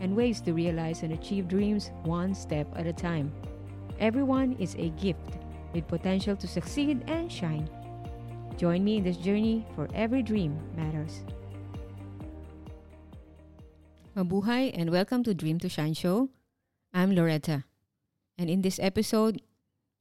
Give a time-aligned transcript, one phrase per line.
[0.00, 3.32] and ways to realize and achieve dreams one step at a time.
[4.00, 5.38] Everyone is a gift
[5.72, 7.68] with potential to succeed and shine.
[8.56, 11.20] Join me in this journey for every dream matters.
[14.16, 16.30] Mabuhay and welcome to Dream to Shine Show.
[16.92, 17.64] I'm Loretta.
[18.36, 19.40] And in this episode,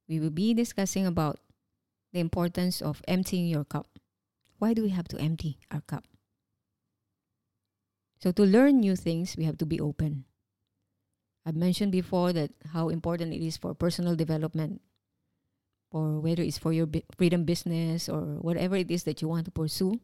[0.08, 1.40] we will be discussing about
[2.12, 3.88] the importance of emptying your cup.
[4.58, 6.04] Why do we have to empty our cup?
[8.20, 10.26] So to learn new things, we have to be open.
[11.46, 14.82] I've mentioned before that how important it is for personal development,
[15.90, 19.52] or whether it's for your freedom business or whatever it is that you want to
[19.52, 20.00] pursue.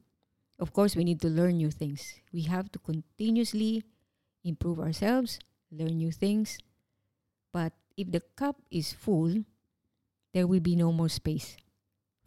[0.57, 2.16] Of course, we need to learn new things.
[2.31, 3.83] We have to continuously
[4.44, 6.57] improve ourselves, learn new things.
[7.52, 9.44] But if the cup is full,
[10.33, 11.57] there will be no more space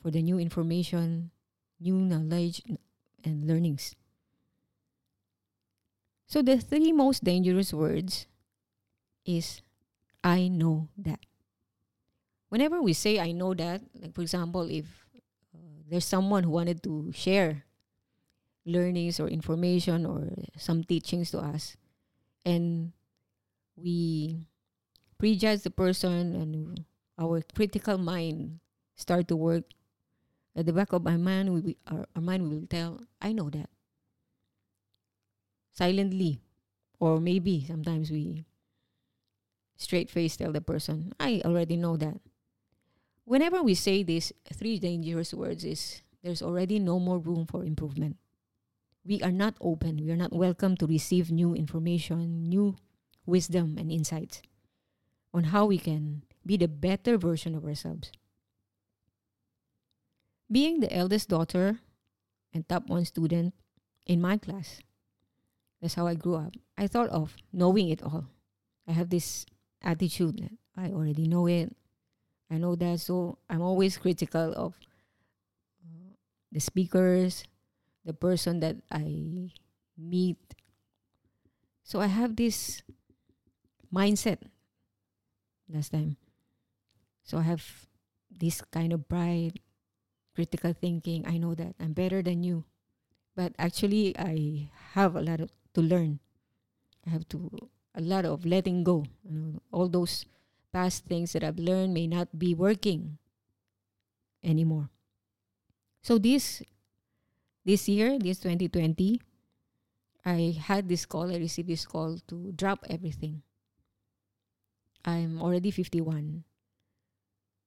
[0.02, 1.30] for the new information,
[1.80, 2.62] new knowledge,
[3.24, 3.96] and learnings.
[6.28, 8.26] So the three most dangerous words
[9.24, 9.62] is
[10.22, 11.20] I know that.
[12.50, 14.84] Whenever we say I know that, like for example, if
[15.56, 17.64] uh, there's someone who wanted to share
[18.68, 21.76] learnings or information or some teachings to us
[22.44, 22.92] and
[23.76, 24.44] we
[25.16, 26.84] prejudge the person and
[27.18, 28.60] our critical mind
[28.94, 29.64] start to work
[30.54, 33.70] at the back of our mind we, our, our mind will tell i know that
[35.78, 36.42] silently.
[36.98, 38.44] Or maybe sometimes we
[39.78, 42.18] straight face tell the person i already know that.
[43.22, 48.18] Whenever we say these three dangerous words is there's already no more room for improvement.
[49.06, 50.02] We are not open.
[50.02, 52.74] We are not welcome to receive new information new
[53.24, 54.42] wisdom and insights
[55.32, 58.10] on how we can be the better version of ourselves.
[60.50, 61.78] Being the eldest daughter
[62.52, 63.54] and top one student
[64.08, 64.80] in my class
[65.80, 66.54] that's how I grew up.
[66.76, 68.26] I thought of knowing it all.
[68.86, 69.46] I have this
[69.82, 71.74] attitude that I already know it.
[72.50, 74.74] I know that, so I'm always critical of
[75.84, 76.16] uh,
[76.50, 77.44] the speakers,
[78.04, 79.52] the person that I
[79.96, 80.38] meet.
[81.84, 82.82] So I have this
[83.92, 84.38] mindset
[85.68, 86.16] last time.
[87.22, 87.64] So I have
[88.32, 89.60] this kind of pride,
[90.34, 91.26] critical thinking.
[91.26, 92.64] I know that I'm better than you.
[93.36, 96.20] But actually, I have a lot of to learn.
[97.06, 97.50] I have to
[97.94, 99.04] a lot of letting go.
[99.24, 100.24] You know, all those
[100.72, 103.18] past things that I've learned may not be working
[104.44, 104.90] anymore.
[106.02, 106.62] So this
[107.64, 109.20] this year, this 2020,
[110.24, 113.42] I had this call, I received this call to drop everything.
[115.04, 116.44] I'm already 51.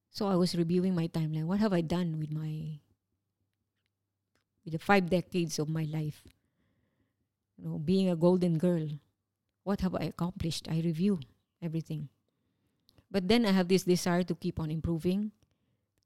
[0.09, 1.45] So I was reviewing my timeline.
[1.45, 2.81] What have I done with my
[4.65, 6.23] with the five decades of my life?
[7.61, 8.87] You know, being a golden girl.
[9.63, 10.67] What have I accomplished?
[10.69, 11.19] I review
[11.61, 12.09] everything.
[13.11, 15.31] But then I have this desire to keep on improving,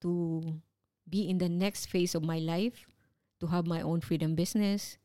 [0.01, 0.59] to
[1.07, 2.85] be in the next phase of my life,
[3.39, 4.97] to have my own freedom business,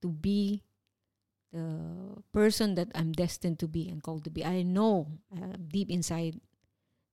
[0.00, 0.62] to be
[1.52, 4.44] the person that I'm destined to be and called to be.
[4.44, 6.40] I know uh, deep inside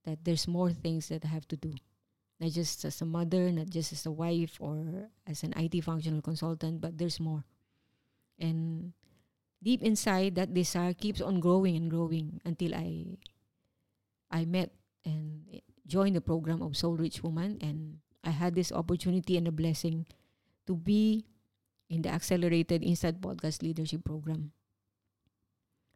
[0.05, 1.73] that there's more things that I have to do.
[2.39, 6.21] Not just as a mother, not just as a wife or as an IT functional
[6.21, 7.43] consultant, but there's more.
[8.39, 8.93] And
[9.61, 13.17] deep inside, that desire keeps on growing and growing until I
[14.31, 14.73] I met
[15.05, 19.53] and joined the program of Soul Rich Woman, and I had this opportunity and a
[19.53, 20.07] blessing
[20.65, 21.25] to be
[21.89, 24.51] in the accelerated instant podcast leadership program.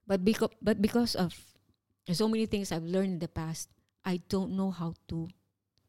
[0.06, 1.35] But because but because of
[2.07, 3.69] so many things I've learned in the past,
[4.06, 5.27] I don't know how to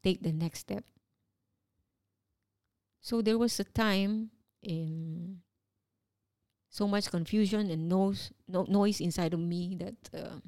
[0.03, 0.83] take the next step.
[2.99, 4.31] So there was a time
[4.61, 5.39] in
[6.69, 10.39] so much confusion and noise, no, noise inside of me that uh,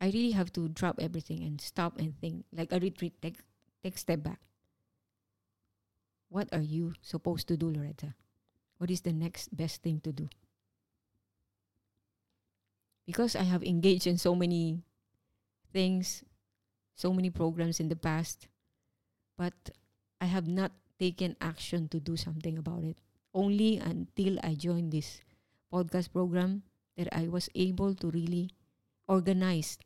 [0.00, 3.38] I really have to drop everything and stop and think, like a retreat, take
[3.82, 4.40] take step back.
[6.28, 8.14] What are you supposed to do, Loretta?
[8.78, 10.28] What is the next best thing to do?
[13.06, 14.82] Because I have engaged in so many
[15.72, 16.24] things,
[16.94, 18.48] so many programs in the past,
[19.36, 19.54] but
[20.20, 22.98] I have not taken action to do something about it
[23.34, 25.20] only until I joined this
[25.72, 26.62] podcast program
[26.96, 28.50] that I was able to really
[29.08, 29.78] organize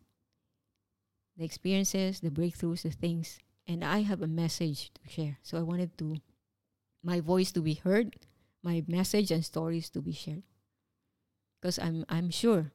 [1.37, 5.39] the experiences, the breakthroughs, the things, and I have a message to share.
[5.43, 6.17] So I wanted to
[7.03, 8.17] my voice to be heard,
[8.63, 10.43] my message and stories to be shared.
[11.61, 12.73] Because I'm I'm sure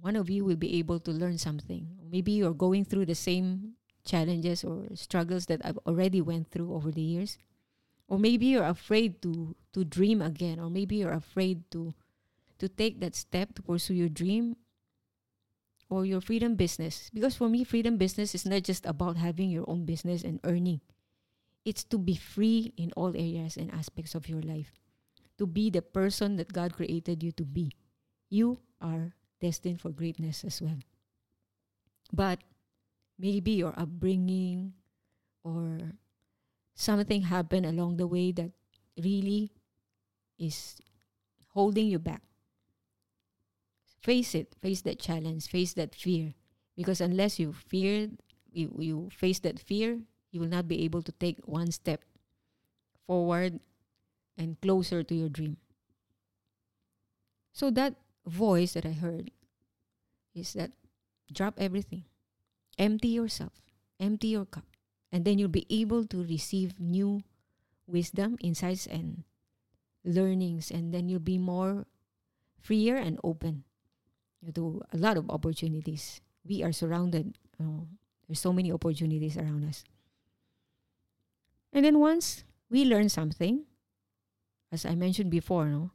[0.00, 1.86] one of you will be able to learn something.
[2.10, 3.74] Maybe you're going through the same
[4.04, 7.38] challenges or struggles that I've already went through over the years.
[8.12, 11.96] Or maybe you're afraid to to dream again or maybe you're afraid to
[12.60, 14.60] to take that step to pursue your dream
[15.88, 17.08] or your freedom business.
[17.08, 20.84] Because for me freedom business is not just about having your own business and earning.
[21.64, 24.76] It's to be free in all areas and aspects of your life.
[25.40, 27.72] To be the person that God created you to be.
[28.28, 30.84] You are destined for greatness as well.
[32.12, 32.44] But
[33.16, 34.76] maybe your upbringing
[35.40, 35.96] or
[36.74, 38.50] something happened along the way that
[38.98, 39.52] really
[40.38, 40.76] is
[41.48, 42.22] holding you back.
[44.00, 46.34] Face it, face that challenge, face that fear.
[46.76, 48.08] Because unless you fear,
[48.50, 52.02] you, you face that fear, you will not be able to take one step
[53.06, 53.60] forward
[54.36, 55.58] and closer to your dream.
[57.52, 57.94] So that
[58.26, 59.30] voice that I heard
[60.34, 60.72] is that
[61.32, 62.04] drop everything,
[62.78, 63.52] empty yourself,
[64.00, 64.64] empty your cup,
[65.12, 67.20] and then you'll be able to receive new
[67.86, 69.24] wisdom, insights, and
[70.04, 71.84] learnings, and then you'll be more
[72.58, 73.64] freer and open
[74.54, 76.20] to a lot of opportunities.
[76.44, 77.36] We are surrounded.
[77.60, 77.86] Uh,
[78.26, 79.84] there's so many opportunities around us.
[81.72, 83.64] And then once we learn something,
[84.72, 85.90] as I mentioned before, no,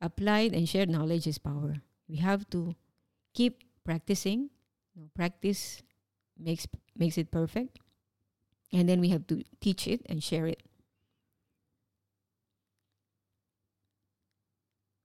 [0.00, 1.82] applied and shared knowledge is power.
[2.08, 2.74] We have to
[3.34, 4.50] keep practicing.
[4.94, 5.82] You know, practice
[6.38, 6.66] makes
[6.96, 7.78] makes it perfect.
[8.72, 10.62] And then we have to teach it and share it.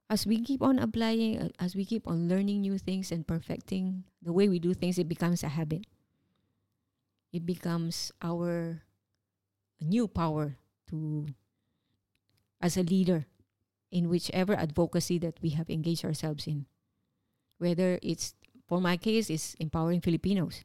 [0.07, 4.03] As we keep on applying, uh, as we keep on learning new things and perfecting
[4.21, 5.85] the way we do things, it becomes a habit.
[7.33, 8.83] It becomes our
[9.81, 10.57] new power
[10.89, 11.25] to
[12.61, 13.25] as a leader
[13.91, 16.65] in whichever advocacy that we have engaged ourselves in.
[17.57, 18.35] Whether it's
[18.67, 20.63] for my case it's empowering Filipinos.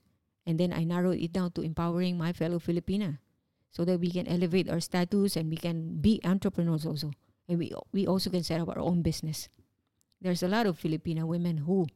[0.51, 3.23] And then I narrowed it down to empowering my fellow Filipina
[3.71, 7.13] so that we can elevate our status and we can be entrepreneurs also.
[7.47, 9.49] And we, we also can set up our own business.
[10.21, 11.87] There's a lot of Filipina women who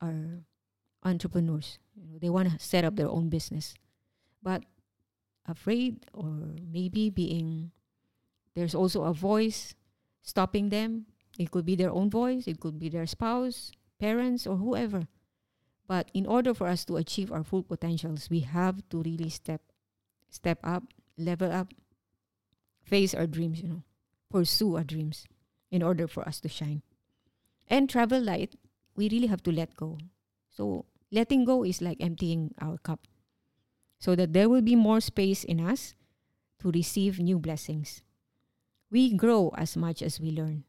[0.00, 0.46] are
[1.02, 1.80] entrepreneurs.
[1.98, 3.74] You know, they want to set up their own business.
[4.40, 4.62] But
[5.44, 7.72] afraid or maybe being
[8.54, 9.74] there's also a voice
[10.22, 11.06] stopping them.
[11.36, 15.08] It could be their own voice, it could be their spouse, parents, or whoever.
[15.92, 19.60] But in order for us to achieve our full potentials, we have to really step
[20.30, 20.84] step up,
[21.18, 21.68] level up,
[22.80, 23.82] face our dreams, you know,
[24.30, 25.26] pursue our dreams
[25.70, 26.80] in order for us to shine.
[27.68, 28.56] And travel light,
[28.96, 29.98] we really have to let go.
[30.48, 33.04] So letting go is like emptying our cup
[33.98, 35.92] so that there will be more space in us
[36.60, 38.00] to receive new blessings.
[38.90, 40.64] We grow as much as we learn.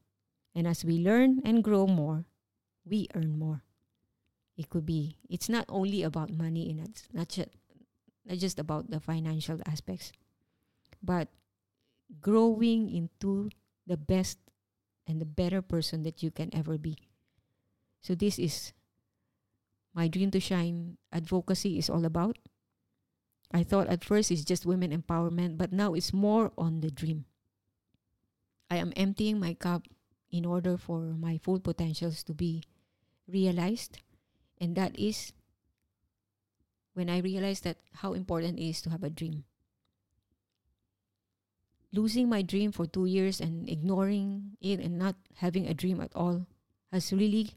[0.54, 2.26] And as we learn and grow more,
[2.84, 3.62] we earn more.
[4.56, 7.50] It could be, it's not only about money and it's not just,
[8.24, 10.12] not just about the financial aspects,
[11.02, 11.28] but
[12.20, 13.50] growing into
[13.86, 14.38] the best
[15.06, 16.96] and the better person that you can ever be.
[18.00, 18.72] So this is
[19.92, 22.38] my dream to shine advocacy is all about.
[23.52, 27.24] I thought at first it's just women empowerment, but now it's more on the dream.
[28.70, 29.86] I am emptying my cup
[30.30, 32.62] in order for my full potentials to be
[33.28, 33.98] realized
[34.60, 35.32] and that is
[36.94, 39.44] when I realized that how important it is to have a dream.
[41.92, 46.14] Losing my dream for two years and ignoring it and not having a dream at
[46.14, 46.46] all
[46.92, 47.54] has really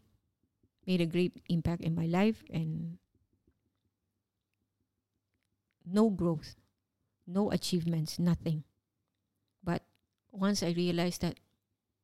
[0.86, 2.98] made a great impact in my life and
[5.86, 6.56] no growth,
[7.26, 8.64] no achievements, nothing.
[9.64, 9.84] But
[10.32, 11.40] once I realized that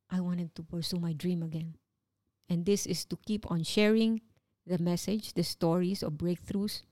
[0.10, 1.76] I wanted to pursue my dream again.
[2.48, 4.22] And this is to keep on sharing
[4.65, 6.84] the message, the stories of breakthroughs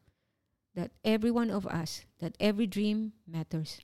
[0.75, 3.79] that every one of us, that every dream matters.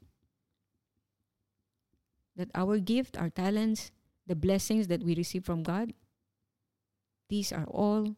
[2.35, 3.91] That our gift, our talents,
[4.25, 5.93] the blessings that we receive from God,
[7.29, 8.15] these are all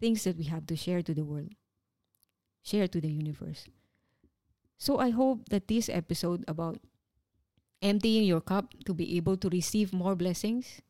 [0.00, 1.54] things that we have to share to the world,
[2.62, 3.66] share to the universe.
[4.76, 6.78] So I hope that this episode about
[7.80, 10.80] emptying your cup to be able to receive more blessings,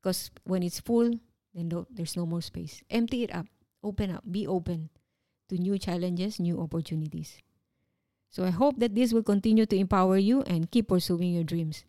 [0.00, 1.18] because when it's full,
[1.56, 2.82] then there's no more space.
[2.90, 3.46] Empty it up.
[3.82, 4.22] Open up.
[4.30, 4.90] Be open
[5.48, 7.38] to new challenges, new opportunities.
[8.30, 11.84] So I hope that this will continue to empower you and keep pursuing your dreams.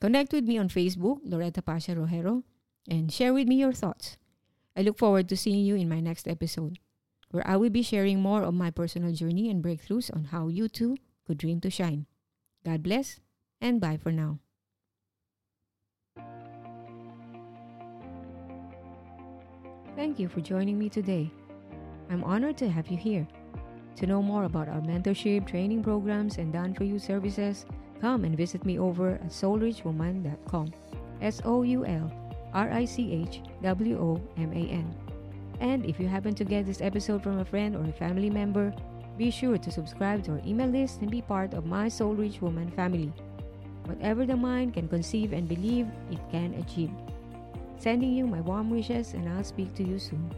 [0.00, 2.42] Connect with me on Facebook, Loretta Pasha Rojero,
[2.90, 4.16] and share with me your thoughts.
[4.76, 6.78] I look forward to seeing you in my next episode,
[7.30, 10.68] where I will be sharing more of my personal journey and breakthroughs on how you
[10.68, 12.06] too could dream to shine.
[12.64, 13.20] God bless,
[13.60, 14.40] and bye for now.
[19.94, 21.30] Thank you for joining me today.
[22.08, 23.28] I'm honored to have you here.
[23.96, 27.66] To know more about our mentorship, training programs, and done for you services,
[28.00, 30.72] come and visit me over at soulrichwoman.com.
[31.20, 32.10] S O U L
[32.54, 34.94] R I C H W O M A N.
[35.60, 38.74] And if you happen to get this episode from a friend or a family member,
[39.18, 42.40] be sure to subscribe to our email list and be part of my Soul Rich
[42.40, 43.12] Woman family.
[43.84, 46.90] Whatever the mind can conceive and believe, it can achieve.
[47.82, 50.30] Sending you my warm wishes, and I'll speak to you soon.